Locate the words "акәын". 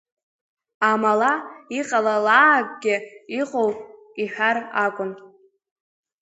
4.83-5.11